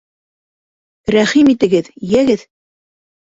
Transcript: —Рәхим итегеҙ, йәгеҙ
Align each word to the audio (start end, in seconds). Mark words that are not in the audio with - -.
—Рәхим 1.15 1.53
итегеҙ, 1.53 1.91
йәгеҙ 2.09 2.47